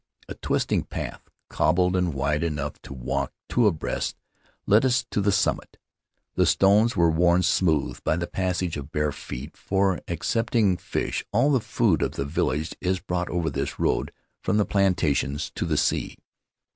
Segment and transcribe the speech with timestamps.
[0.27, 4.15] A twisting path, cobbled, and wide enough to walk two abreast,
[4.65, 5.77] led us to the summit.
[6.33, 11.51] The stones were worn smooth by the passage of bare feet, for, excepting fish, all
[11.51, 14.11] the food of the village is brought over this road
[14.41, 16.17] from the plantations to the sea.